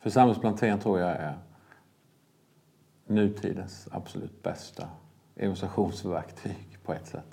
[0.00, 1.38] Församlingsplantering tror jag är
[3.06, 4.88] nutidens absolut bästa
[5.36, 7.24] evangelisationsverktyg på ett sätt.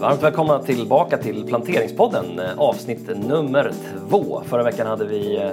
[0.00, 3.72] Varmt välkomna tillbaka till Planteringspodden, eh, avsnitt nummer
[4.08, 4.42] två.
[4.44, 5.50] Förra veckan hade vi eh,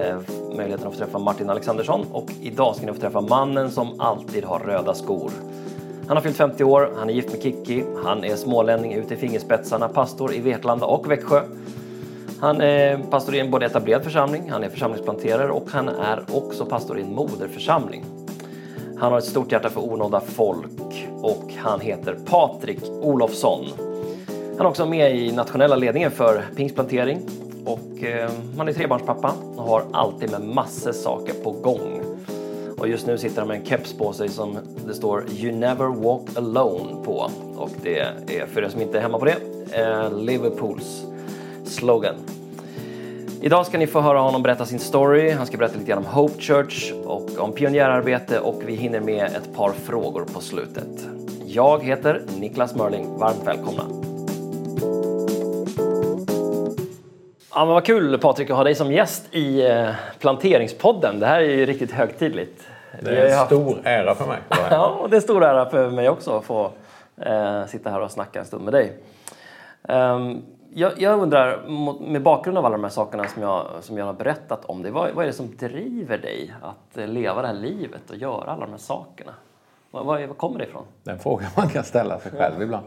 [0.00, 4.00] eh möjligheten att få träffa Martin Alexandersson och idag ska ni få träffa mannen som
[4.00, 5.30] alltid har röda skor.
[6.06, 9.16] Han har fyllt 50 år, han är gift med Kikki, han är smålänning ute i
[9.16, 11.42] fingerspetsarna, pastor i Vetlanda och Växjö.
[12.40, 16.64] Han är pastor i en både etablerad församling, han är församlingsplanterare och han är också
[16.64, 18.04] pastor i en moderförsamling.
[18.98, 23.64] Han har ett stort hjärta för onådda folk och han heter Patrik Olofsson.
[24.56, 27.20] Han är också med i nationella ledningen för pingstplantering
[27.96, 32.00] och eh, han är trebarnspappa och har alltid med massor saker på gång.
[32.78, 35.86] Och just nu sitter han med en keps på sig som det står You never
[35.86, 37.30] walk alone på.
[37.56, 39.36] Och det är för er som inte är hemma på det,
[39.72, 41.04] eh, Liverpools
[41.64, 42.14] slogan.
[43.40, 45.30] Idag ska ni få höra honom berätta sin story.
[45.30, 49.24] Han ska berätta lite grann om Hope Church och om pionjärarbete och vi hinner med
[49.24, 51.08] ett par frågor på slutet.
[51.46, 53.18] Jag heter Niklas Mörling.
[53.18, 54.05] Varmt välkomna!
[57.56, 61.20] Ja, men vad kul Patrik att ha dig som gäst i eh, Planteringspodden.
[61.20, 62.62] Det här är ju riktigt högtidligt.
[63.02, 63.46] Det är en haft...
[63.46, 64.38] stor ära för mig.
[64.70, 66.70] ja, och det är stor ära för mig också att få
[67.16, 68.92] eh, sitta här och snacka en stund med dig.
[69.82, 70.42] Um,
[70.74, 71.62] jag, jag, undrar,
[72.00, 74.92] med bakgrund av alla de här sakerna som jag, som jag har berättat om dig,
[74.92, 78.50] vad, vad är det som driver dig att eh, leva det här livet och göra
[78.50, 79.32] alla de här sakerna?
[79.90, 80.84] Vad, vad, vad kommer det ifrån?
[81.02, 82.86] Det är en fråga man kan ställa sig själv ibland.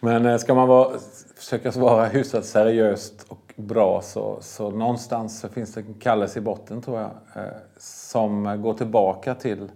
[0.00, 0.90] Men eh, ska man vara,
[1.36, 6.42] försöka svara hyfsat seriöst och bra så, så någonstans så finns det en kallelse i
[6.42, 7.10] botten tror jag.
[7.34, 9.70] Eh, som går tillbaka till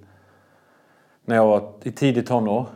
[1.25, 2.67] när jag var i tidig tonår.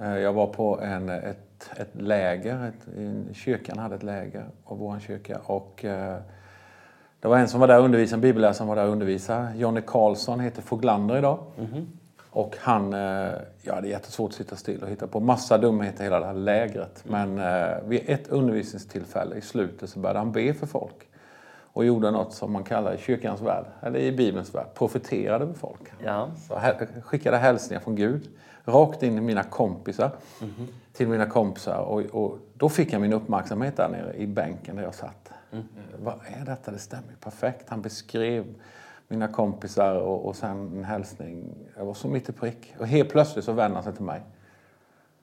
[0.00, 2.68] Eh, jag var på en, ett ett, läger.
[2.68, 5.38] Ett, kyrkan hade ett läger och vår kyrka.
[5.44, 6.18] Och, eh,
[7.20, 9.56] det var en som var där och undervisade, en bibelläsare som var där och undervisade.
[9.56, 11.38] Jonny Karlsson heter Foglander idag.
[11.58, 11.86] Mm -hmm.
[12.30, 13.32] Och han, eh,
[13.62, 16.34] ja det är jättesvårt att sitta still och hitta på massa dumheter hela det här
[16.34, 17.04] lägret.
[17.08, 17.34] Mm.
[17.34, 21.08] Men eh, vid ett undervisningstillfälle i slutet så började han be för folk.
[21.72, 25.54] Och gjorde något som man kallar i kyrkans värld, eller i Bibelns värld, profeterade för
[25.54, 25.92] folk.
[26.04, 26.28] Ja.
[26.48, 26.60] Så
[27.02, 28.28] skickade hälsningar från Gud
[28.64, 30.10] rakt in i mina kompisar.
[30.40, 30.66] Mm -hmm
[31.00, 34.82] till mina kompisar och, och, då fick jag min uppmärksamhet där nere i bänken där
[34.82, 35.32] jag satt.
[35.52, 35.64] Mm.
[36.02, 36.70] Vad är detta?
[36.70, 37.68] Det stämmer perfekt.
[37.68, 38.44] Han beskrev
[39.10, 41.54] mina kompisar och, och sen en hälsning.
[41.76, 42.74] Jag var så mitt i prick.
[42.78, 44.22] Och helt plötsligt så vänder han sig till mig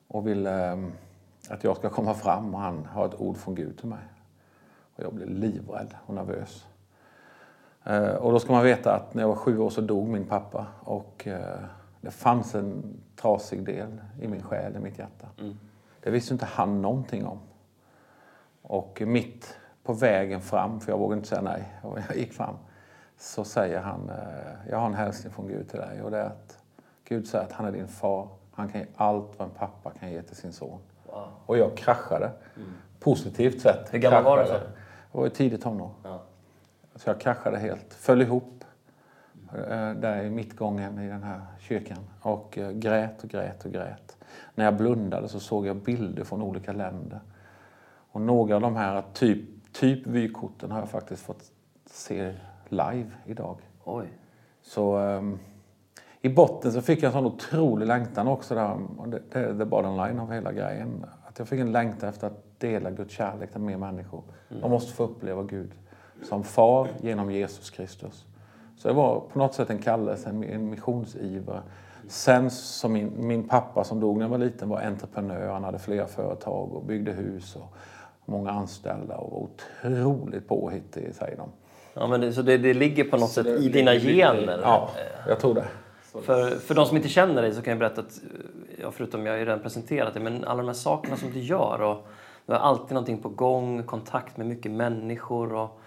[0.07, 0.77] och vill eh,
[1.49, 4.03] att jag ska komma fram och han har ett ord från Gud till mig.
[4.95, 6.65] Och jag blev livrädd och nervös.
[7.83, 10.25] Eh, och då ska man veta att när jag var sju år så dog min
[10.25, 11.59] pappa och eh,
[12.01, 15.27] det fanns en trasig del i min själ, i mitt hjärta.
[15.39, 15.57] Mm.
[15.99, 17.39] Det visste inte han någonting om.
[18.61, 21.73] Och mitt på vägen fram, för jag vågade inte säga nej,
[22.07, 22.55] jag gick fram,
[23.17, 26.25] så säger han, eh, jag har en hälsning från Gud till dig och det är
[26.25, 26.57] att
[27.03, 28.27] Gud säger att han är din far.
[28.51, 30.79] Han kan ge allt vad en pappa kan ge till sin son.
[31.05, 31.27] Wow.
[31.45, 32.31] Och jag kraschade.
[32.55, 32.69] Mm.
[32.99, 33.93] Positivt sett.
[33.93, 34.49] Hur gammal var du?
[35.11, 35.91] Jag var i tidigt tonår.
[36.03, 36.21] Ja.
[36.95, 38.63] Så jag kraschade helt, föll ihop
[39.53, 44.17] eh, där i mittgången i den här kyrkan och eh, grät och grät och grät.
[44.55, 47.19] När jag blundade så såg jag bilder från olika länder.
[48.11, 51.51] Och några av de här typ, typ vykorten har jag faktiskt fått
[51.85, 52.33] se
[52.71, 53.57] live idag.
[53.83, 54.07] Oj.
[54.61, 55.39] Så um,
[56.21, 58.77] i botten så fick jag en sån otrolig längtan också där.
[59.05, 61.05] Det, det är the bottom line av hela grejen.
[61.27, 64.23] Att jag fick en längtan efter att dela Guds kärlek till mer människor.
[64.49, 64.61] Mm.
[64.61, 65.71] De måste få uppleva Gud
[66.23, 68.25] som far genom Jesus Kristus.
[68.77, 71.61] Så det var på något sätt en kallelse, en missionsiver.
[72.07, 75.53] Sen som min, min pappa som dog när jag var liten var entreprenör.
[75.53, 77.75] Han hade flera företag och byggde hus och
[78.25, 81.49] många anställda och var otroligt påhittig säger de.
[81.99, 84.59] Ja, men det, så det, det ligger på något så sätt i dina gener?
[84.63, 84.89] Ja,
[85.27, 85.67] jag tror det.
[86.21, 88.19] För, för de som inte känner dig så kan jag berätta att,
[88.81, 91.39] ja, förutom jag har ju redan presenterat det, men alla de här sakerna som du
[91.39, 92.07] gör och
[92.45, 95.79] du har alltid någonting på gång, kontakt med mycket människor och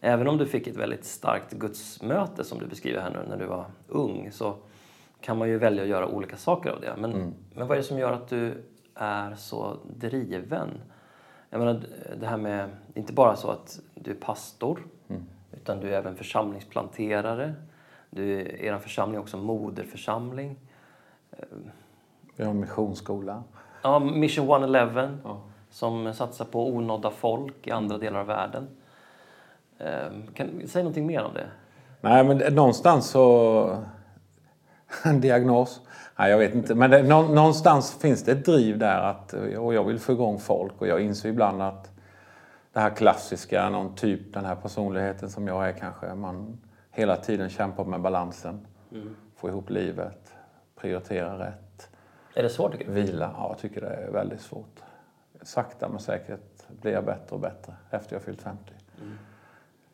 [0.00, 3.46] även om du fick ett väldigt starkt gudsmöte som du beskriver här nu när du
[3.46, 4.56] var ung så
[5.20, 6.94] kan man ju välja att göra olika saker av det.
[6.98, 7.34] Men, mm.
[7.54, 8.64] men vad är det som gör att du
[8.94, 10.68] är så driven?
[11.50, 11.80] Jag menar,
[12.20, 14.88] det här med, inte bara så att du är pastor, mm.
[15.64, 17.54] Utan du är även församlingsplanterare.
[18.10, 20.56] Du, er församling är också moderförsamling.
[22.36, 23.42] Vi har en missionsskola.
[23.82, 25.40] Ja, Mission 111 ja.
[25.70, 28.68] som satsar på onådda folk i andra delar av världen.
[29.78, 31.46] Ehm, kan, säg någonting mer om det.
[32.00, 33.84] Nej, men någonstans så
[35.04, 35.80] en diagnos.
[36.18, 36.74] Nej, jag vet inte.
[36.74, 40.80] Men det, någonstans finns det ett driv där att, och jag vill få igång folk
[40.80, 41.93] och jag inser ibland att
[42.74, 46.58] det här klassiska, någon typ, den här personligheten som jag är kanske, man
[46.90, 48.66] hela tiden kämpar med balansen.
[48.92, 49.16] Mm.
[49.36, 50.34] Få ihop livet,
[50.76, 51.90] prioritera rätt.
[52.34, 52.92] Är det svårt tycker du?
[52.92, 54.82] Vila, ja jag tycker det är väldigt svårt.
[55.42, 58.72] Sakta men säkert blir jag bättre och bättre efter jag fyllt 50.
[59.00, 59.18] Mm.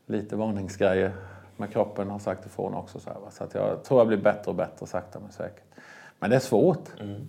[0.06, 1.12] Lite varningsgrejer
[1.56, 3.00] med kroppen har sagt ifrån också.
[3.00, 5.64] Så, här, så att jag tror jag blir bättre och bättre sakta men säkert.
[6.18, 7.00] Men det är svårt.
[7.00, 7.28] Mm.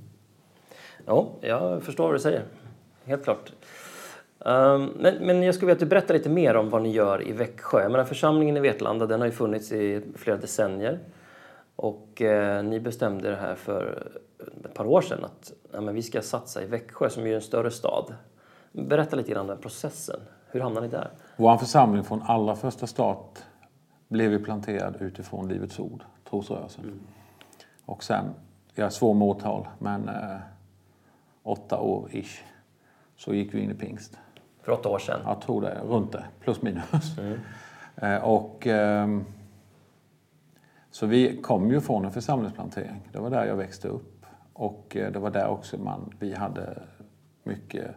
[1.06, 2.44] Ja, jag förstår vad du säger.
[3.06, 3.54] Helt klart.
[4.46, 7.28] Um, men, men jag skulle vilja att du berättar lite mer om vad ni gör
[7.28, 7.82] i Växjö.
[7.82, 11.00] Jag menar, församlingen i Vetlanda den har ju funnits i flera decennier.
[11.76, 14.08] Och eh, ni bestämde det här för
[14.66, 17.42] ett par år sedan att ja, men vi ska satsa i Växjö som är en
[17.42, 18.14] större stad.
[18.72, 20.20] Berätta lite grann om den processen.
[20.48, 21.10] Hur hamnade ni där?
[21.38, 23.40] Vår församling från allra första start
[24.08, 26.84] blev vi planterad utifrån Livets Ord, trosrörelsen.
[26.84, 27.00] Mm.
[27.86, 28.26] Och sen,
[28.76, 30.38] jag är svår med årtal, men eh,
[31.44, 32.44] åtta år ish,
[33.18, 34.18] så gick vi in i pingst.
[34.62, 35.20] För åtta år sedan?
[35.26, 37.18] Jag tror det, runt det, plus minus.
[37.18, 37.40] Mm.
[37.96, 39.20] Eh, och, eh,
[40.92, 43.10] så vi kom ju från en församlingsplantering.
[43.12, 44.26] Det var där jag växte upp.
[44.54, 46.84] Och eh, det var där också man, vi hade
[47.44, 47.88] mycket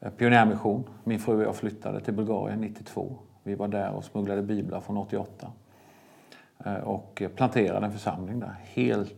[0.00, 0.84] eh, pionjärmission.
[1.04, 3.18] Min fru och jag flyttade till Bulgarien 92.
[3.42, 5.52] Vi var där och smugglade biblar från 88.
[6.64, 8.54] Eh, och planterade en församling där.
[8.64, 9.14] Helt,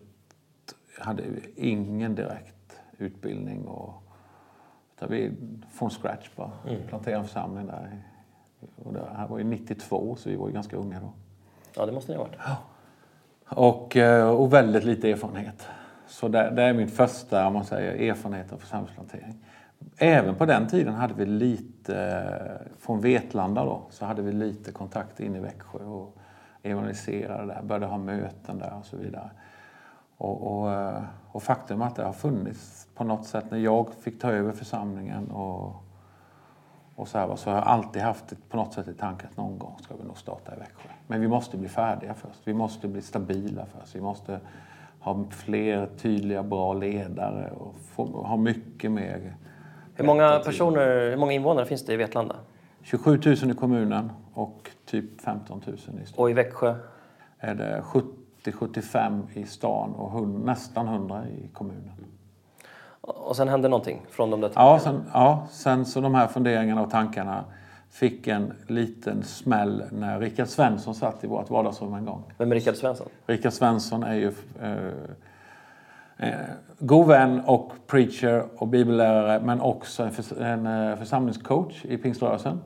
[0.99, 1.23] hade
[1.57, 3.65] ingen direkt utbildning.
[3.65, 4.03] Och,
[5.07, 5.33] vi
[5.71, 6.51] från scratch bara.
[6.69, 6.83] Mm.
[6.89, 8.03] Planterade en församling där.
[8.77, 11.13] Och det här var ju 92 så vi var ju ganska unga då.
[11.77, 12.39] Ja, det måste ni ha varit.
[12.45, 12.57] Ja.
[13.49, 15.69] Och, eh, och väldigt lite erfarenhet.
[16.07, 19.45] Så det, det är min första om man säger, erfarenhet av församlingsplantering.
[19.97, 25.21] Även på den tiden hade vi lite, från Vetlanda då, så hade vi lite kontakt
[25.21, 26.17] in i Växjö och
[26.63, 29.31] evangeliserade där, började ha möten där och så vidare.
[30.19, 34.21] Och, och, eh, och faktum att det har funnits på något sätt när jag fick
[34.21, 35.75] ta över församlingen och,
[36.95, 39.37] och så, här, så har jag alltid haft ett, på något sätt i tanken att
[39.37, 40.89] någon gång ska vi nog starta i Växjö.
[41.07, 42.41] Men vi måste bli färdiga först.
[42.45, 43.97] Vi måste bli stabila först.
[43.97, 44.41] Vi måste
[45.01, 49.35] ha fler tydliga, bra ledare och få, ha mycket mer
[49.99, 52.37] hur många personer, hur många invånare finns det i Vetlanda?
[52.83, 55.99] 27 000 i kommunen och typ 15 000 i stan.
[56.17, 56.75] Och i Växjö?
[57.39, 57.83] Är det
[58.53, 61.93] 70-75 i stan och 100, nästan 100 i kommunen.
[63.01, 66.83] Och sen hände någonting från de där ja sen, ja, sen så de här funderingarna
[66.83, 67.45] och tankarna
[67.91, 72.23] fick en liten smäll när Rickard Svensson satt i vårt vardagsrum en gång.
[72.39, 73.09] Vem är Rickard Svensson?
[73.27, 76.35] Rickard Svensson är ju eh, eh,
[76.79, 82.61] god vän och preacher och bibellärare men också en, förs en eh, församlingscoach i pingströrelsen.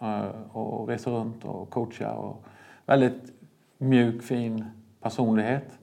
[0.00, 2.14] Eh, och reser runt och coachar.
[2.14, 2.44] Och
[2.86, 3.32] väldigt
[3.78, 4.64] mjuk, fin
[5.02, 5.78] personlighet.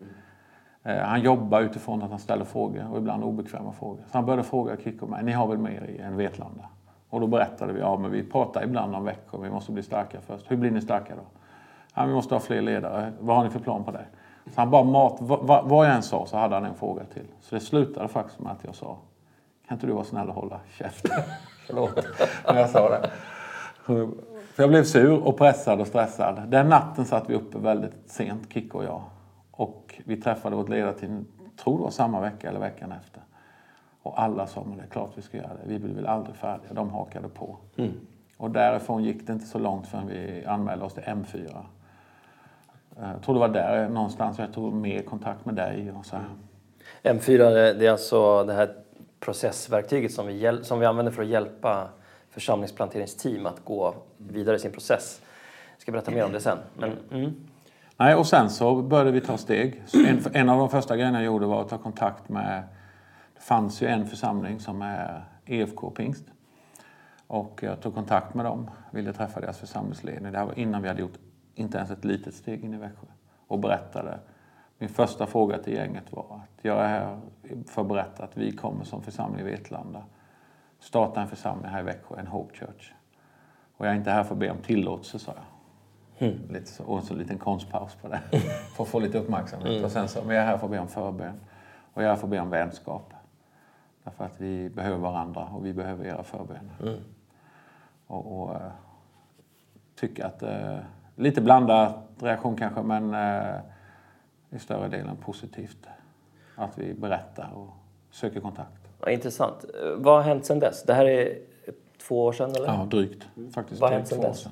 [0.83, 4.03] Eh, han jobbar utifrån att han ställer frågor och ibland obekväma frågor.
[4.11, 6.65] Så han började fråga Kikko och mig, ni har väl mer i än Vetlanda?
[7.09, 10.21] Och då berättade vi, ja men vi pratar ibland om veckor, vi måste bli starka
[10.21, 10.51] först.
[10.51, 11.21] Hur blir ni starka då?
[11.95, 13.13] Ja, vi måste ha fler ledare.
[13.19, 14.05] Vad har ni för plan på det?
[14.45, 17.25] Så han bara mat, vad, vad jag än sa så hade han en fråga till.
[17.41, 18.97] Så det slutade faktiskt med att jag sa,
[19.67, 21.11] kan inte du vara snäll och hålla käften?
[21.67, 22.05] Förlåt,
[22.47, 23.09] när jag sa det.
[24.59, 26.43] För jag blev sur och pressad och stressad.
[26.47, 29.01] Den natten satt vi uppe väldigt sent, Kikko och jag.
[29.51, 31.25] Och vi träffade vårt ledarteam,
[31.63, 33.21] tror det var samma vecka eller veckan efter.
[34.03, 35.69] Och alla sa, men det är klart vi ska göra det.
[35.69, 36.73] Vi blir väl aldrig färdiga.
[36.73, 37.57] De hakade på.
[37.77, 37.91] Mm.
[38.37, 41.57] Och därifrån gick det inte så långt förrän vi anmälde oss till M4.
[43.01, 45.91] Eh, jag tror det var där någonstans jag tog mer kontakt med dig.
[45.91, 46.25] Och så här.
[47.13, 47.37] M4
[47.73, 48.69] det är alltså det här
[49.19, 51.89] processverktyget som vi, som vi använder för att hjälpa
[52.29, 55.21] församlingsplanteringsteam att gå vidare i sin process.
[55.73, 56.57] Jag ska berätta mer om det sen.
[56.77, 57.33] Men, mm.
[57.97, 59.83] Nej, och sen så började vi ta steg.
[60.07, 62.63] En, en, av de första grejerna jag gjorde var att ta kontakt med...
[63.33, 66.25] Det fanns ju en församling som är EFK Pingst.
[67.27, 70.31] Och jag tog kontakt med dem, ville träffa deras församlingsledning.
[70.31, 71.17] Det här var innan vi hade gjort
[71.55, 73.07] inte ens ett litet steg in i Växjö.
[73.47, 74.19] Och berättade.
[74.77, 77.19] Min första fråga till gänget var att jag är här
[77.67, 80.03] för att berätta att vi kommer som församling i Vetlanda
[80.79, 82.93] starta en församling här i Växjö, en Hope Church.
[83.77, 85.43] Och jag är inte här för att be om tillåtelse, sa jag.
[86.29, 86.39] Mm.
[86.49, 88.21] Lite så, och så en liten konstpaus på det.
[88.75, 89.69] för att få lite uppmärksamhet.
[89.69, 89.83] Mm.
[89.83, 91.39] Och sen så, men jag är här för att be om förbön.
[91.93, 93.13] Och jag är här för att be om vänskap.
[94.03, 96.75] Därför att vi behöver varandra och vi behöver era förböner.
[96.81, 96.99] Mm.
[98.07, 98.71] Och, och uh,
[99.95, 100.79] tycker att uh,
[101.15, 103.55] lite blandad reaktion kanske, men eh,
[104.49, 105.87] i större delen positivt.
[106.55, 107.69] Att vi berättar och
[108.11, 108.78] söker kontakt.
[109.01, 109.65] Ja, intressant.
[109.95, 110.83] Vad har hänt sedan dess?
[110.83, 111.37] Det här är
[112.01, 112.51] två år sedan?
[112.55, 112.67] Eller?
[112.67, 113.27] Ja, drygt.
[113.53, 114.39] Faktiskt Vad har hänt sedan dess?
[114.39, 114.51] Sedan.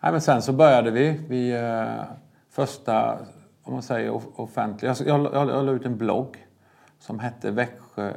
[0.00, 1.20] Nej, men sen så började vi.
[1.28, 2.04] vi eh,
[2.50, 3.18] första,
[3.62, 4.98] om man säger offentligt.
[4.98, 6.46] Jag, jag, jag, jag la ut en blogg
[6.98, 8.12] som hette Växjö,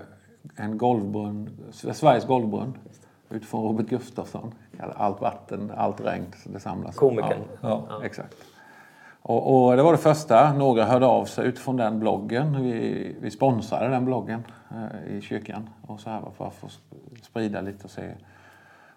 [0.56, 2.78] en golvbrunn, Sveriges golvbrunn
[3.30, 4.54] utifrån Robert Gustafsson.
[4.96, 6.96] Allt vatten, allt regn, det samlas.
[6.96, 7.42] Komikern.
[7.62, 8.36] Ja, ja, exakt.
[9.22, 10.54] Och, och, det var det första.
[10.54, 12.64] Några hörde av sig utifrån den bloggen.
[12.64, 16.68] Vi, vi sponsrade den bloggen eh, i kyrkan och så här för att få
[17.22, 18.12] sprida lite och se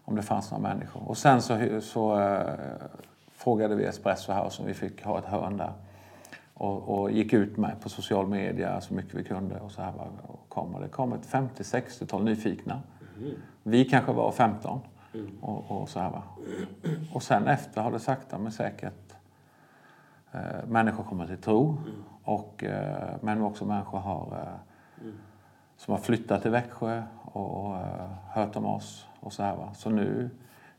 [0.04, 1.08] om det fanns några människor.
[1.08, 2.54] Och sen så, så eh,
[3.32, 5.72] frågade vi Espresso House om vi fick ha ett hörn där.
[6.54, 9.60] Och, och, gick ut med på social media så mycket vi kunde.
[9.60, 9.92] Och så här
[10.26, 10.74] och kom.
[10.74, 12.80] Och det kom ett 50-60-tal nyfikna.
[13.18, 13.34] Mm.
[13.62, 14.80] Vi kanske var 15.
[15.14, 15.38] Mm.
[15.40, 16.22] Och, och, så här va.
[17.12, 19.11] och sen efter har det sakta men säkert
[20.32, 21.68] eh, människor kommit till tro.
[21.68, 22.04] Mm.
[22.24, 25.16] Och, eh, men också människor har, eh, mm.
[25.76, 29.06] som har flyttat till Växjö och, och eh, hört om oss.
[29.20, 29.74] Och så här va.
[29.74, 30.30] Så nu,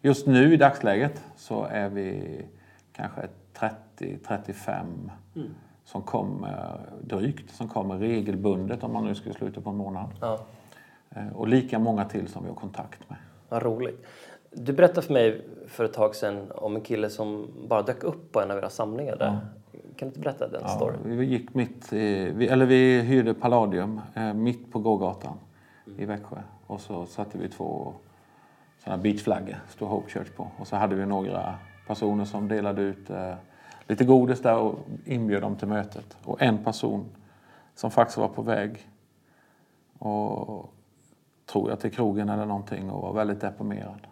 [0.01, 2.41] just nu i dagsläget så är vi
[2.91, 3.27] kanske
[3.97, 4.83] 30-35
[5.35, 5.49] mm.
[5.85, 10.09] som kommer drygt, som kommer regelbundet om man nu skulle sluta på en månad.
[10.21, 10.39] Ja.
[11.15, 13.17] Eh, och lika många till som vi har kontakt med.
[13.49, 14.05] Vad roligt.
[14.53, 18.31] Du berättade för mig för ett tag sedan om en kille som bara dök upp
[18.31, 19.25] på en av era samlingar där.
[19.25, 19.39] Ja.
[19.71, 20.99] Kan du inte berätta den ja, storyn?
[21.03, 25.37] Vi gick mitt i, vi, eller vi hyrde Palladium eh, mitt på gågatan
[25.87, 25.99] mm.
[25.99, 26.37] i Växjö.
[26.67, 27.93] Och så satte vi två
[28.83, 30.47] sådana beachflaggor, stod Hope Church på.
[30.57, 31.55] Och så hade vi några
[31.87, 33.33] personer som delade ut eh,
[33.87, 36.17] lite godis där och inbjöd dem till mötet.
[36.23, 37.05] Och en person
[37.75, 38.87] som faktiskt var på väg
[39.99, 40.73] och
[41.45, 44.07] tror jag till krogen eller någonting och var väldigt deprimerad.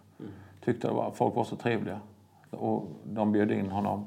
[0.65, 1.99] Tyckte det var, folk var så trevliga.
[2.49, 4.05] Och de bjöd in honom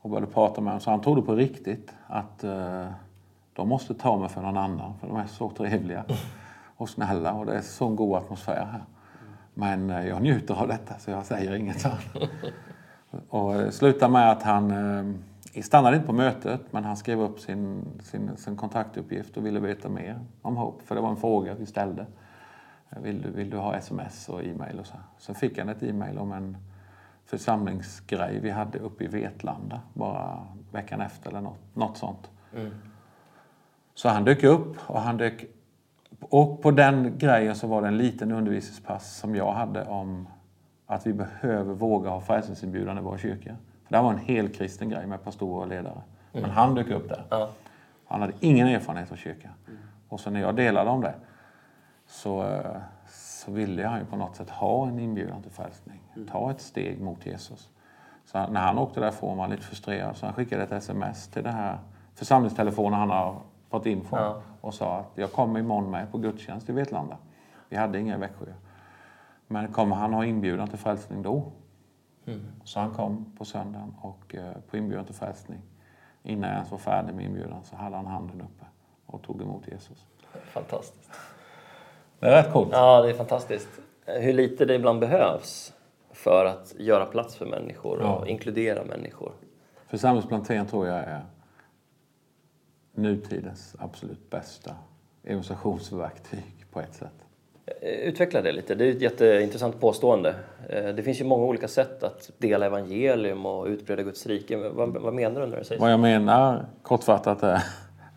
[0.00, 0.80] och började prata med honom.
[0.80, 2.86] Så han trodde på riktigt att eh,
[3.52, 6.04] de måste ta mig för någon annan för de är så trevliga
[6.76, 8.84] och snälla och det är så god atmosfär här.
[9.54, 11.86] Men eh, jag njuter av detta så jag säger inget.
[13.28, 14.70] och det slutade med att han
[15.54, 19.60] eh, stannade inte på mötet men han skrev upp sin, sin, sin kontaktuppgift och ville
[19.60, 20.84] veta mer om Hope.
[20.84, 22.06] För det var en fråga vi ställde.
[22.96, 24.94] Vill du, vill du ha sms och e-mail och så.
[25.18, 26.56] Så fick han ett e-mail om en
[27.24, 32.30] församlingsgrej vi hade uppe i Vetlanda bara veckan efter eller något, något sånt.
[32.56, 32.70] Mm.
[33.94, 35.44] Så han dök upp och han dök
[36.20, 40.28] och på den grejen så var det en liten undervisningspass som jag hade om
[40.86, 43.56] att vi behöver våga ha frälsningsinbjudan i vår kyrka.
[43.84, 46.02] För det var en helkristen grej med pastorer och ledare.
[46.32, 46.42] Mm.
[46.42, 47.24] Men han dök upp där.
[47.30, 47.50] Ja.
[48.06, 49.48] Han hade ingen erfarenhet av kyrka.
[49.68, 49.80] Mm.
[50.08, 51.14] Och så när jag delade om det
[52.10, 52.76] så, eh,
[53.08, 56.00] så ville han ju på något sätt ha en inbjudan till frälsning.
[56.16, 56.28] Mm.
[56.28, 57.70] Ta ett steg mot Jesus.
[58.24, 61.42] Så när han åkte därifrån var han lite frustrerad så han skickade ett sms till
[61.42, 61.78] den här
[62.14, 64.42] församlingstelefonen han har fått info ja.
[64.60, 67.16] och sa att jag kommer imorgon med på gudstjänst i Vetlanda.
[67.68, 68.46] Vi hade inga i Växjö.
[69.46, 71.52] Men kommer han ha inbjudan till frälsning då?
[72.26, 72.40] Mm.
[72.64, 75.60] Så han kom på söndagen och eh, på inbjudan till frälsning.
[76.22, 78.64] Innan jag ens var färdig med inbjudan så hade han handen uppe
[79.06, 80.06] och tog emot Jesus.
[80.52, 81.10] Fantastiskt.
[82.20, 82.68] Det är rätt coolt.
[82.72, 83.68] Ja, det är fantastiskt.
[84.06, 85.72] Hur lite det ibland behövs
[86.12, 88.26] för att göra plats för människor och ja.
[88.26, 89.32] inkludera människor.
[89.88, 91.24] Församlingsplantering tror jag är
[92.94, 94.74] nutidens absolut bästa
[95.24, 97.12] evangelisationsverktyg på ett sätt.
[97.82, 98.74] Utveckla det lite.
[98.74, 100.34] Det är ett jätteintressant påstående.
[100.68, 104.56] Eh, det finns ju många olika sätt att dela evangelium och utbreda Guds rike.
[104.56, 105.84] Vad, vad menar du när du säger så?
[105.84, 107.62] Vad jag menar, kortfattat, är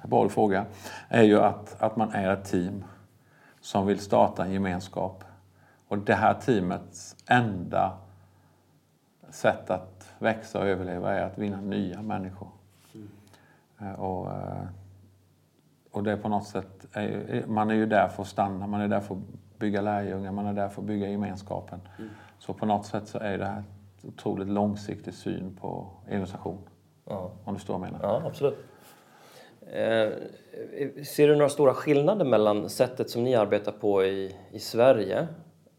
[0.03, 0.65] en bra fråga,
[1.09, 2.83] är ju att, att man är ett team
[3.63, 5.23] som vill starta en gemenskap.
[5.87, 7.97] Och det här teamets enda
[9.29, 12.47] sätt att växa och överleva är att vinna nya människor.
[12.93, 13.95] Mm.
[13.95, 14.65] Och, eh,
[15.91, 16.85] och det är på något sätt,
[17.47, 19.21] man är ju där för att stanna, man är där för att
[19.59, 21.79] bygga lärjungar, man är där för att bygga gemenskapen.
[21.97, 22.09] Mm.
[22.39, 23.63] Så på något sätt så är det här
[24.03, 26.61] otroligt långsiktig syn på evangelisation.
[27.05, 27.31] Ja.
[27.43, 28.13] Om du förstår vad jag menar?
[28.13, 28.72] Ja, absolut.
[29.71, 30.09] Eh,
[31.03, 35.27] ser du några stora skillnader mellan sättet som ni arbetar på i, i Sverige?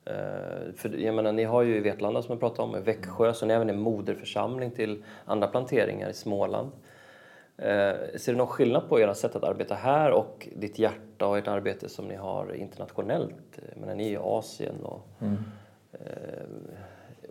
[0.05, 3.47] Eh, för jag menar, ni har ju i Vetlanda som jag pratade om, Växjö, så
[3.47, 6.71] ni är även en moderförsamling till andra planteringar i Småland.
[7.57, 11.39] Eh, ser du någon skillnad på era sätt att arbeta här och ditt hjärta och
[11.39, 13.59] ert arbete som ni har internationellt?
[13.73, 15.37] Jag menar, ni är i Asien och mm.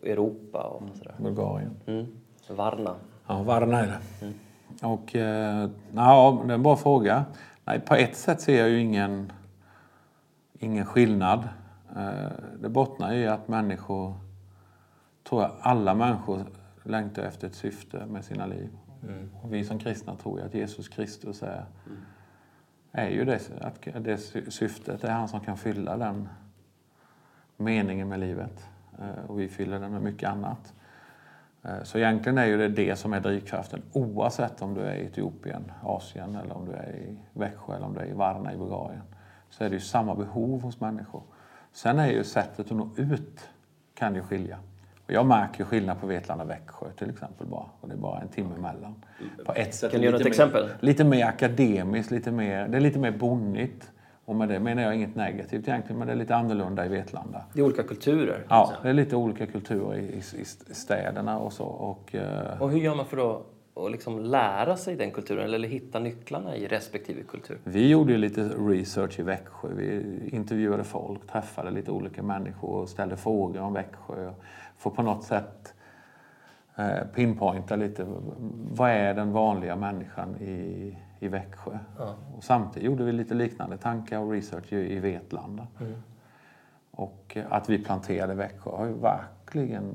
[0.03, 1.15] Europa och sådär.
[1.17, 1.75] Bulgarien.
[1.86, 2.05] Mm.
[2.50, 2.95] Varna.
[3.27, 4.25] Ja, Varna är det.
[4.25, 4.39] Mm.
[4.81, 7.25] Och, eh, ja, det är en bra fråga.
[7.65, 9.31] Nej, på ett sätt ser jag ju ingen,
[10.59, 11.49] ingen skillnad.
[11.95, 14.13] Eh, det bottnar i att människor,
[15.29, 16.45] tror jag, alla människor
[16.83, 18.69] längtar efter ett syfte med sina liv.
[19.03, 19.29] Mm.
[19.41, 21.97] Och vi som kristna tror ju att Jesus Kristus är, mm.
[22.91, 24.17] är ju det, att det
[24.51, 25.01] syftet.
[25.01, 26.29] Det är han som kan fylla den
[27.57, 28.67] meningen med livet.
[28.99, 30.73] Eh, och vi fyller den med mycket annat.
[31.65, 35.05] Eh, så egentligen är ju det det som är drivkraften oavsett om du är i
[35.05, 38.58] Etiopien, Asien eller om du är i Växjö eller om du är i Varna i
[38.58, 39.03] Bulgarien.
[39.50, 41.24] Så är det ju samma behov hos människor.
[41.72, 43.50] Sen är ju sättet att nå ut
[43.93, 44.58] kan ju skilja.
[45.05, 47.65] Och jag märker ju skillnad på Vetlanda och Växjö till exempel bara.
[47.82, 49.03] Och det är bara en timme emellan.
[49.46, 50.70] På ett sätt Kan du ett mer, exempel?
[50.79, 53.91] Lite mer akademiskt, lite mer, det är lite mer bonnigt.
[54.25, 57.43] Och med det menar jag inget negativt egentligen, men det är lite annorlunda i Vetlanda.
[57.53, 58.45] Det är olika kulturer.
[58.49, 61.65] Ja, det är lite olika kulturer i, i, städerna och så.
[61.65, 63.41] Och, eh, Och hur gör man för att,
[63.85, 67.57] att liksom lära sig den kulturen eller hitta nycklarna i respektive kultur?
[67.63, 69.67] vi gjorde ju lite research i Växjö.
[69.75, 74.31] Vi intervjuade folk, träffade lite olika människor och ställde frågor om Växjö.
[74.77, 75.73] För på något sätt
[76.75, 78.05] eh, pinpointa lite,
[78.71, 81.77] vad är den vanliga människan i, i Växjö?
[81.97, 82.15] Ja.
[82.37, 85.67] Och samtidigt gjorde vi lite liknande tankar och research i, Vetlanda.
[86.91, 89.93] Och eh, att vi planterade Växjö har ju verkligen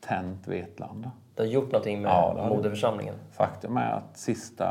[0.00, 1.10] tänt Vetlanda.
[1.34, 3.14] Det har gjort någonting med Ja, moderförsamlingen.
[3.30, 4.68] Faktum är att sista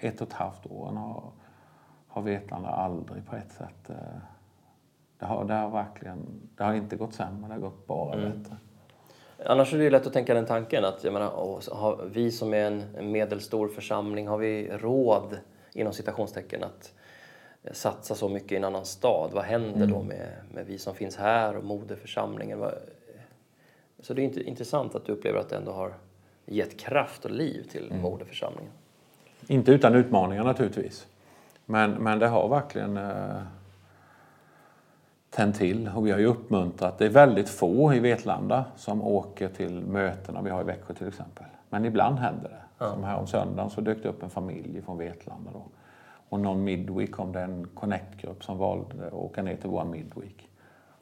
[0.00, 1.22] ett och ett halvt åren har,
[2.08, 3.90] har Vetlanda aldrig på ett sätt...
[3.90, 3.96] eh,
[5.18, 6.18] Det har, det har verkligen...
[6.56, 8.56] Det har inte gått sämre, det har gått bara bättre.
[9.46, 12.30] Annars är det ju lätt att tänka den tanken att jag menar, åh, har vi
[12.30, 15.38] som är en, medelstor församling, har vi råd
[15.72, 16.92] inom citationstecken att
[17.72, 19.30] satsa så mycket i en annan stad?
[19.32, 22.64] Vad händer då med, med vi som finns här och moderförsamlingen?
[24.00, 25.94] Så det är inte intressant att du upplever att det ändå har
[26.46, 28.72] gett kraft och liv till moderförsamlingen.
[29.46, 31.06] Inte utan utmaningar naturligtvis.
[31.66, 33.42] Men, men det har verkligen eh,
[35.52, 35.90] till.
[35.94, 36.98] Och vi har ju uppmuntrat.
[36.98, 41.08] Det är väldigt få i Vetlanda som åker till mötena vi har i Växjö till
[41.08, 41.44] exempel.
[41.70, 42.86] Men ibland händer det.
[42.86, 45.50] Som här om söndagen så dök det upp en familj från Vetlanda.
[45.52, 45.62] Då.
[46.28, 50.48] Och någon midweek kom det en connect-grupp som valde att åka ner till vår midweek.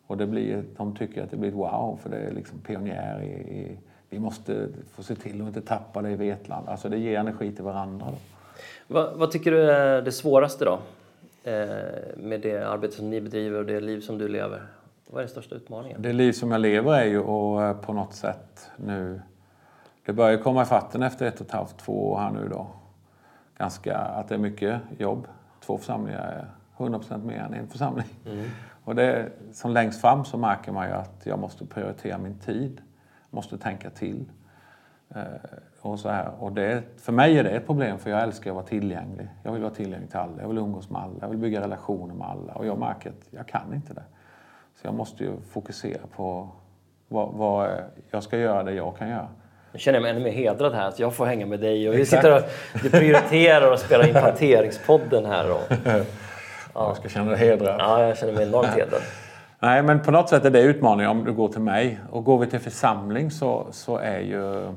[0.07, 3.23] Och det blir, de tycker att det blir ett wow för det är liksom pionjär
[3.23, 3.79] i, i
[4.11, 6.71] vi måste få se till att inte tappa det i Vetlanda.
[6.71, 8.07] Alltså det ger energi till varandra.
[8.87, 10.79] Vad, vad tycker du är det svåraste då?
[11.45, 14.63] Eh, med det arbete som ni bedriver och det liv som du lever?
[15.07, 16.03] Vad är den största utmaningen?
[16.03, 19.23] Det liv som jag lever är ju att eh, på något sätt nu...
[20.05, 22.67] Det börjar komma i fatten efter ett och ett halvt, två år här nu då.
[23.59, 25.26] Ganska, att det är mycket jobb.
[25.61, 26.47] Två församlingar är
[26.85, 28.07] 100% mer än en församling.
[28.85, 32.81] Och det, som längst fram så märker man ju att jag måste prioritera min tid.
[33.31, 34.25] Måste tänka till.
[35.17, 35.23] Eh,
[35.81, 36.31] och så här.
[36.41, 39.29] Och det, för mig är det ett problem för jag älskar att vara tillgänglig.
[39.43, 40.41] Jag vill vara tillgänglig till alla.
[40.41, 41.15] Jag vill umgås med alla.
[41.21, 42.53] Jag vill bygga relationer med alla.
[42.53, 44.05] Och jag märker att jag kan inte det.
[44.81, 46.49] Så jag måste ju fokusera på
[47.09, 47.71] vad, vad
[48.11, 49.29] jag ska göra det jag kan göra.
[49.73, 51.95] Nu känner jag mig ännu mer hedrad här att jag får hänga med dig och
[51.95, 52.43] vi sitter och
[52.83, 55.51] du prioriterar och spelar in Planteringspodden här.
[55.51, 55.73] Och,
[56.75, 57.77] Jag ska känna dig hedrad.
[57.79, 59.01] ja, jag känner mig enormt hedrad.
[59.59, 62.01] Nej, men på något sätt är det utmaningen om du går till mig.
[62.11, 64.73] Och går vi till församling så, så är ju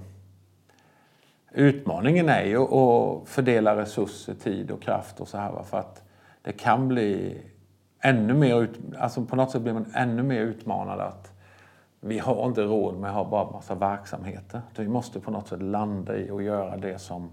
[1.55, 5.63] utmaningen är ju att fördela resurser, tid och kraft och så här.
[5.63, 6.03] För att
[6.41, 7.41] det kan bli
[7.99, 11.31] ännu mer, ut, alltså på något sätt blir man ännu mer utmanad att
[11.99, 14.61] vi har inte råd med att ha bara massa verksamheter.
[14.77, 17.29] Vi måste på något sätt landa i och göra det som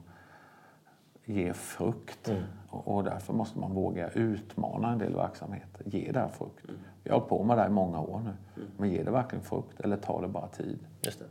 [1.24, 2.32] ger frukt.
[2.68, 5.82] Och, och därför måste man våga utmana en del verksamheter.
[5.84, 6.64] Ge det här frukt.
[7.02, 8.64] Vi har hållit på med det här i många år nu.
[8.76, 10.78] Men ger det verkligen frukt eller tar det bara tid?
[11.02, 11.24] Just det.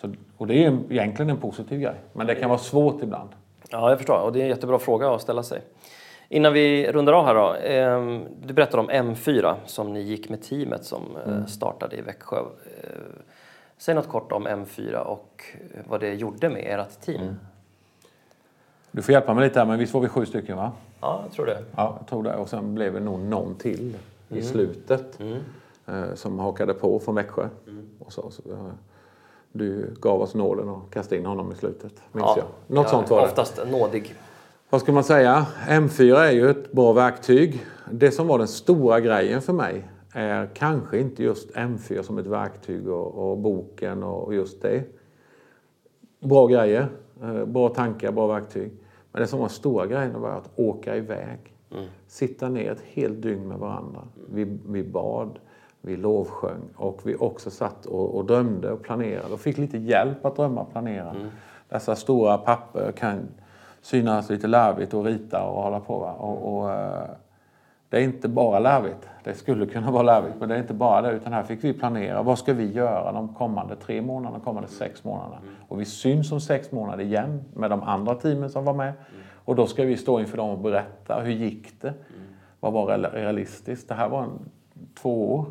[0.00, 1.94] Så, och det är egentligen en positiv grej.
[2.12, 3.28] Men det kan vara svårt ibland.
[3.70, 4.20] Ja, jag förstår.
[4.20, 5.60] Och det är en jättebra fråga att ställa sig.
[6.28, 7.54] Innan vi rundar av här då.
[7.54, 12.38] Eh, du berättade om M4 som ni gick med teamet som eh, startade i Växjö.
[12.38, 12.44] Eh,
[13.78, 15.44] säg något kort om M4 och
[15.88, 17.34] vad det gjorde med ert team.
[18.90, 20.72] Du får hjälpa mig lite här, men visst var vi sju stycken va?
[21.00, 21.64] Ja, jag tror det.
[21.76, 22.36] Ja, jag tror det.
[22.36, 23.96] Och sen blev det nog någon till
[24.28, 25.18] i slutet.
[25.86, 27.48] Eh, som hakade på från Växjö.
[27.98, 28.42] Och så, så,
[29.52, 32.34] du gav oss nåden och kastade in honom i slutet, minns Ja.
[32.36, 32.46] jag.
[32.76, 33.24] Något Ja, sånt var det.
[33.26, 34.14] Oftast nådig.
[34.70, 35.46] Vad ska man säga?
[35.68, 37.64] M4 är ju ett bra verktyg.
[37.90, 42.26] Det som var den stora grejen för mig är kanske inte just M4 som ett
[42.26, 44.82] verktyg och, och boken och just det.
[46.20, 46.88] Bra grejer,
[47.22, 48.72] eh, bra tankar, bra verktyg.
[49.12, 51.38] Men det som var den stora grejen var att åka iväg.
[52.06, 54.00] Sitta ner ett helt dygn med varandra.
[54.32, 55.38] Vi, vi bad,
[55.82, 60.26] vi lovsjöng och vi också satt och, och drömde och planerade och fick lite hjälp
[60.26, 61.14] att drömma och planera.
[61.68, 63.20] Dessa stora papper kan
[63.82, 65.94] synas lite larvigt och rita och hålla på.
[65.94, 67.02] Och, och, eh,
[67.88, 69.08] det är inte bara larvigt.
[69.24, 71.12] Det skulle kunna vara larvigt, men det är inte bara det.
[71.12, 72.22] Utan här fick vi planera.
[72.22, 75.40] Vad ska vi göra de kommande tre månaderna, de kommande sex månaderna?
[75.68, 78.92] Och vi syns om sex månader igen med de andra teamen som var med.
[79.44, 81.20] Och då ska vi stå inför dem och berätta.
[81.20, 81.94] Hur gick det?
[82.60, 83.88] Vad var real- realistiskt?
[83.88, 84.38] Det här var en,
[85.02, 85.44] två år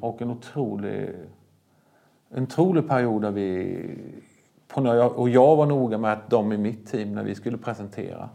[0.00, 1.14] och en otrolig,
[2.30, 3.78] en otrolig period där vi
[4.74, 8.28] och jag var noga med att de i mitt team, när vi skulle presentera,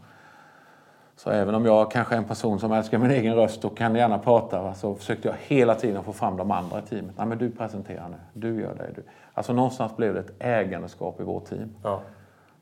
[1.16, 3.94] så även om jag kanske är en person som älskar min egen röst och kan
[3.94, 7.14] gärna prata va, så försökte jag hela tiden få fram de andra i teamet.
[7.18, 8.90] Nej men du presenterar nu, du gör det.
[8.94, 9.02] Du.
[9.34, 11.74] Alltså någonstans blev det ett ägandeskap i vårt team.
[11.82, 12.02] Ja.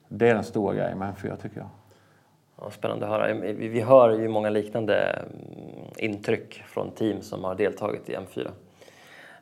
[0.09, 1.69] Det är den stora grejen med M4 tycker jag.
[2.61, 3.35] Ja, spännande att höra.
[3.53, 5.31] Vi hör ju många liknande mm,
[5.97, 8.51] intryck från team som har deltagit i M4.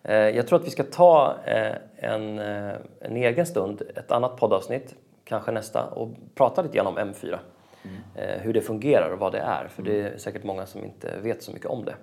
[0.05, 4.37] Eh, jag tror att vi ska ta eh, en, eh, en egen stund, ett annat
[4.37, 7.38] poddavsnitt, kanske nästa, och prata lite grann om M4.
[7.85, 8.41] Mm.
[8.41, 11.43] Hur det fungerar och vad det är, för det är säkert många som inte vet
[11.43, 11.95] så mycket om det.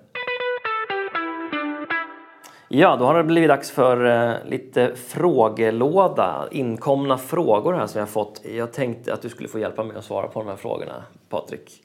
[2.68, 6.48] Ja, då har det blivit dags för lite frågelåda.
[6.50, 8.40] Inkomna frågor här som jag fått.
[8.44, 11.82] Jag tänkte att du skulle få hjälpa mig att svara på de här frågorna, Patrik.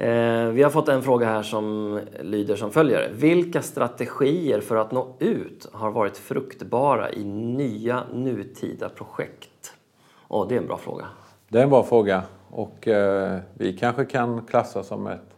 [0.00, 3.10] Eh, vi har fått en fråga här som lyder som följer.
[3.12, 9.74] Vilka strategier för att nå ut har varit fruktbara i nya nutida projekt?
[10.28, 11.04] Oh, det är en bra fråga.
[11.48, 15.36] Det är en bra fråga och eh, vi kanske kan klassa som ett,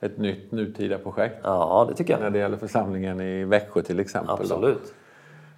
[0.00, 1.36] ett nytt nutida projekt.
[1.42, 2.20] Ja, det tycker jag.
[2.20, 4.34] När det gäller församlingen i Växjö till exempel.
[4.40, 4.82] Absolut.
[4.82, 4.90] Då.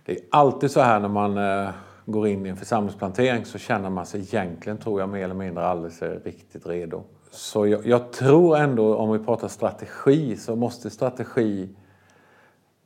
[0.05, 1.71] Det är alltid så här när man eh,
[2.05, 5.65] går in i en församlingsplantering så känner man sig egentligen, tror jag, mer eller mindre
[5.65, 7.03] alldeles riktigt redo.
[7.31, 11.69] Så jag, jag, tror ändå, om vi pratar strategi, så måste strategi...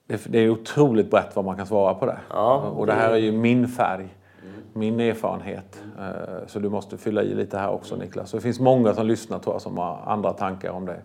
[0.07, 2.19] Det, det är otroligt brett vad man kan svara på det.
[2.31, 4.03] Ja, och det här är ju min färg,
[4.43, 4.63] mm.
[4.73, 5.83] min erfarenhet.
[5.99, 6.15] Mm.
[6.47, 8.31] Så du måste fylla i lite här också Niklas.
[8.31, 11.03] Så det finns många som lyssnar tror jag som har andra tankar om det.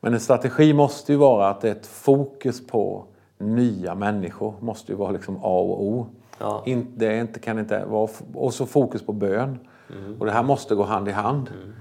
[0.00, 3.04] Men en strategi måste ju vara att det är ett fokus på
[3.38, 4.54] nya människor.
[4.60, 6.06] måste ju vara liksom A och O.
[6.38, 6.62] Ja.
[6.96, 9.58] det inte, kan inte vara, och så fokus på bön.
[9.90, 10.20] Mm.
[10.20, 11.50] Och det här måste gå hand i hand.
[11.54, 11.74] Mm.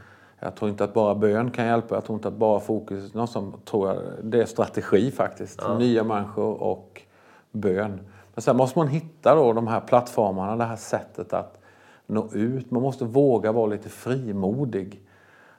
[0.43, 1.95] Jag tror inte att bara bön kan hjälpa.
[1.95, 3.13] Jag tror inte att bara fokus...
[3.13, 5.60] Någon som tror jag, det är strategi faktiskt.
[5.63, 5.77] Ja.
[5.77, 7.01] Nya människor och
[7.51, 7.99] bön.
[8.34, 11.62] Men sen måste man hitta då de här plattformarna, det här sättet att
[12.06, 12.71] nå ut.
[12.71, 15.01] Man måste våga vara lite frimodig.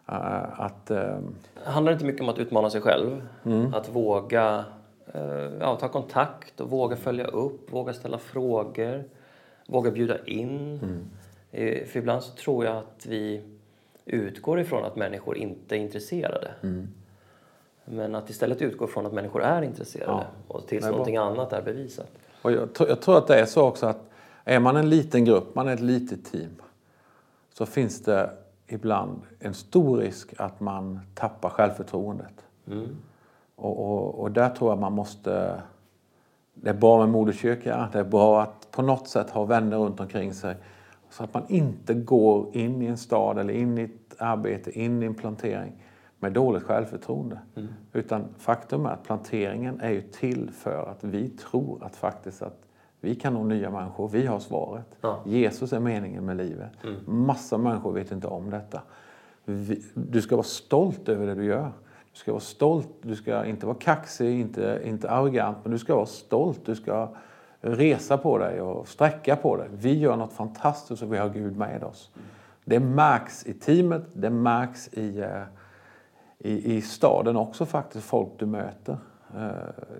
[0.08, 1.18] Uh, att, uh...
[1.64, 3.22] Handlar det inte mycket om att utmana sig själv?
[3.44, 3.74] Mm.
[3.74, 4.64] Att våga
[5.14, 9.04] uh, ja, ta kontakt och våga följa upp, våga ställa frågor,
[9.66, 10.80] våga bjuda in.
[10.82, 11.10] Mm.
[11.86, 13.42] För ibland så tror jag att vi
[14.06, 16.50] utgår ifrån att människor inte är intresserade.
[16.62, 16.88] Mm.
[17.84, 20.54] Men att istället utgå från att människor är intresserade ja.
[20.54, 22.10] och tills någonting annat är bevisat.
[22.42, 24.10] Och jag, jag, tror att det är så också att
[24.44, 26.50] är man en liten grupp, man är ett litet team,
[27.52, 28.30] så finns det
[28.66, 32.34] ibland en stor risk att man tappar självförtroendet.
[32.66, 32.96] Mm.
[33.56, 35.62] Och, och, och, där tror jag man måste...
[36.54, 40.00] Det är bra med moderkyrka, det är bra att på något sätt ha vänner runt
[40.00, 40.56] omkring sig
[41.14, 45.02] så att man inte går in i en stad eller in i ett arbete, in
[45.02, 45.72] i en plantering
[46.18, 47.38] med dåligt självförtroende.
[47.56, 47.68] Mm.
[47.92, 52.58] Utan faktum är att planteringen är ju till för att vi tror att faktiskt att
[53.00, 54.08] vi kan nå nya människor.
[54.08, 54.86] Vi har svaret.
[55.00, 55.22] Ja.
[55.26, 56.72] Jesus är meningen med livet.
[56.84, 56.96] Mm.
[57.06, 58.82] Massa människor vet inte om detta.
[59.44, 61.72] Vi, du ska vara stolt över det du gör.
[62.12, 62.88] Du ska vara stolt.
[63.02, 66.60] Du ska inte vara kaxig, inte, inte arrogant, men du ska vara stolt.
[66.66, 67.08] Du ska
[67.64, 69.68] resa på dig och sträcka på dig.
[69.72, 72.10] Vi gör något fantastiskt och vi har Gud med oss.
[72.64, 75.42] Det märks i teamet, det märks i, eh,
[76.38, 78.96] i, i staden också faktiskt, folk du möter.
[79.36, 79.50] Eh,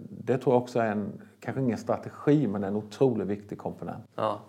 [0.08, 4.04] det tror jag också är en, kanske ingen strategi, men en otroligt viktig komponent.
[4.14, 4.40] Ja.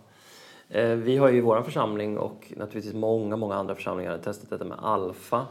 [0.69, 4.65] Eh, vi har ju i vår församling och naturligtvis många, många andra församlingar testat detta
[4.65, 5.45] med alfa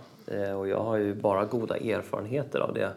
[0.57, 2.93] och jag har ju bara goda erfarenheter av det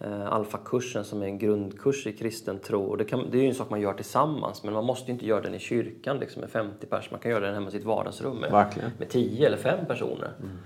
[0.00, 2.96] eh, alfakursen som är en grundkurs i kristen tro.
[2.96, 5.40] Det, kan, det är ju en sak man gör tillsammans men man måste inte göra
[5.40, 7.12] den i kyrkan liksom, med 50 personer.
[7.12, 8.66] Man kan göra den hemma i sitt vardagsrum med,
[8.98, 10.30] med 10 eller 5 personer.
[10.40, 10.58] Mm.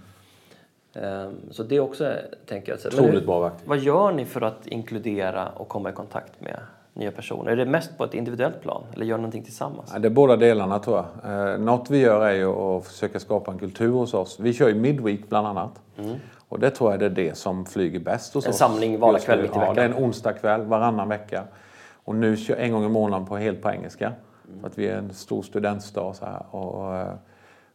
[1.50, 2.14] Så det också,
[2.46, 2.92] tänker jag.
[2.92, 3.68] Otroligt bra verktyg.
[3.68, 6.60] Vad gör ni för att inkludera och komma i kontakt med
[6.94, 7.50] nya personer?
[7.50, 9.90] Är det mest på ett individuellt plan eller gör ni någonting tillsammans?
[9.92, 11.52] Ja, det är båda delarna tror jag.
[11.52, 14.40] Eh, något vi gör är ju att försöka skapa en kultur hos oss.
[14.40, 15.80] Vi kör ju Midweek bland annat.
[15.98, 16.16] Mm.
[16.50, 18.60] Och det tror jag är det som flyger bäst hos en oss.
[18.60, 19.66] En samling vardagskväll mitt i veckan?
[19.66, 21.44] Ja, det är en onsdagkväll varannan vecka.
[22.04, 24.12] Och nu kör en gång i månaden på helt på engelska.
[24.60, 26.42] För att vi är en stor studentstad så här.
[26.50, 27.12] Och, uh,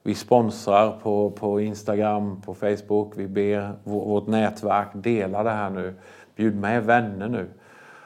[0.03, 3.13] vi sponsrar på, på Instagram, på Facebook.
[3.15, 5.93] Vi ber vårt nätverk dela det här nu.
[6.35, 7.49] Bjud med vänner nu.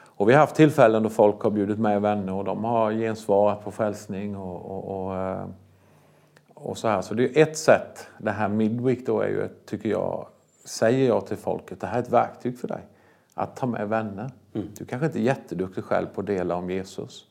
[0.06, 3.64] Och vi har haft tillfällen då folk har bjudit med vänner och de har gensvarat
[3.64, 5.46] på frälsning och, och, och, eh,
[6.54, 7.02] och så här.
[7.02, 8.08] Så det är ett sätt.
[8.18, 10.26] Det här Midweek då är ju, tycker jag,
[10.70, 12.80] säger jag till folket, det här är ett verktyg för dig.
[13.34, 14.30] Att ta med vänner.
[14.54, 14.68] Mm.
[14.78, 17.26] Du kanske inte är jätteduktig själv på att dela om Jesus.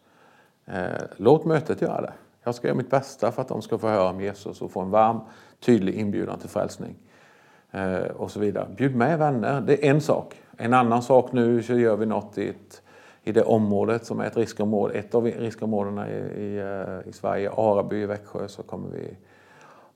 [0.66, 2.14] Eh, låt mötet göra det.
[2.44, 4.82] Jag ska göra mitt bästa för att de ska få höra om Jesus och få
[4.82, 5.20] en varm,
[5.60, 6.96] tydlig inbjudan till frälsning.
[7.72, 8.68] Eh, och så vidare.
[8.78, 10.42] Bjud med vänner, det är en sak.
[10.58, 12.82] En annan sak nu så gör vi något i ett,
[13.24, 14.94] i det området som är ett riskområde.
[14.94, 19.18] Ett av riskområdena i, i, eh, i Sverige, Araby i Växjö, så kommer vi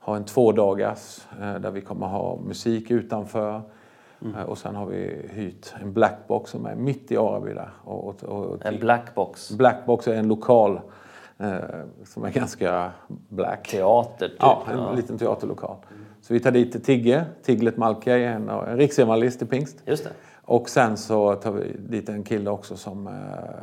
[0.04, 3.62] ha en tvådagars eh, där vi kommer ha musik utanför.
[4.22, 4.46] Mm.
[4.46, 7.70] Och sen har vi hyrt en blackbox som är mitt i Araby där.
[7.84, 9.50] Och, och, och en blackbox?
[9.50, 10.80] Blackbox är en lokal
[11.38, 11.56] eh,
[12.04, 12.92] som är ganska
[13.28, 13.68] black.
[13.68, 14.28] Teater?
[14.28, 14.36] Typ.
[14.40, 14.92] Ja, en ja.
[14.92, 15.76] liten teaterlokal.
[15.90, 16.04] Mm.
[16.20, 19.82] Så vi tar dit Tigge, Tiglet Malkaj, en, en riksevangelist i pingst.
[19.86, 20.10] Just det.
[20.44, 23.12] Och sen så tar vi dit en kille också som äh,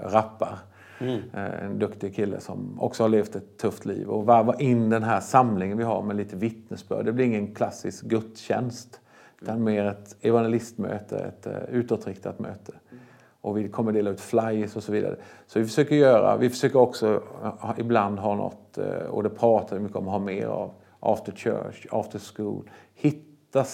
[0.10, 0.58] rappar.
[1.02, 1.22] Mm.
[1.34, 4.08] Äh, en duktig kille som också har levt ett tufft liv.
[4.08, 7.06] Och varva in den här samlingen vi har med lite vittnesbörd.
[7.06, 9.00] Det blir ingen klassisk gudstjänst.
[9.42, 12.74] Utan mer ett evangelistmöte, ett uh, utåtriktat möte.
[12.92, 13.04] Mm.
[13.42, 15.16] Och vi kommer dela ut flyers och så vidare.
[15.48, 17.08] Så vi försöker göra, vi försöker också
[17.44, 18.78] uh, ibland ha något,
[19.10, 22.70] och det pratar vi mycket om, ha mer av after church, after school.
[22.94, 23.66] Hitta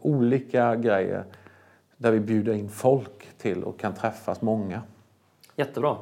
[0.00, 1.24] olika grejer
[1.96, 4.82] där vi bjuder in folk till och kan träffas många.
[5.56, 5.96] Jättebra.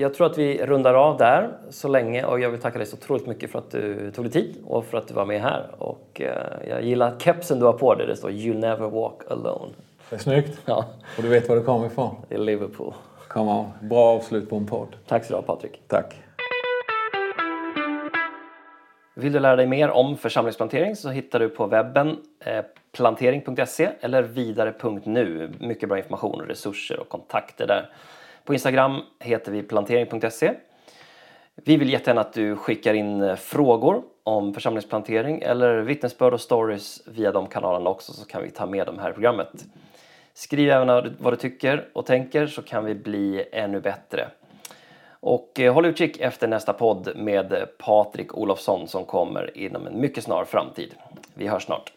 [0.00, 2.96] Jag tror att vi rundar av där så länge och jag vill tacka dig så
[2.96, 5.66] otroligt mycket för att du tog dig tid och för att du var med här.
[5.78, 8.06] Och eh, jag gillar kepsen du har på dig.
[8.06, 9.72] Det står You never walk alone.
[10.10, 10.60] Det är snyggt.
[10.64, 10.84] Ja.
[11.16, 12.16] Och du vet var det kommer ifrån?
[12.28, 12.94] Det är Liverpool.
[13.28, 13.88] Come on.
[13.88, 14.96] Bra avslut på en podd.
[15.06, 15.82] Tack så du ha Patrik.
[15.86, 16.14] Tack.
[19.14, 24.22] Vill du lära dig mer om församlingsplantering så hittar du på webben eh, plantering.se eller
[24.22, 25.52] vidare.nu.
[25.60, 27.90] Mycket bra information, resurser och kontakter där.
[28.44, 30.52] På Instagram heter vi plantering.se.
[31.54, 37.02] Vi vill jättegärna att du skickar in eh, frågor om församlingsplantering eller vittnesbörd och stories
[37.06, 39.52] via de kanalerna också så kan vi ta med dem här i programmet.
[40.34, 44.28] Skriv även vad du tycker och tänker så kan vi bli ännu bättre.
[45.20, 50.24] Och eh, håll utkik efter nästa podd med Patrik Olofsson som kommer inom en mycket
[50.24, 50.94] snar framtid.
[51.34, 51.92] Vi hörs snart.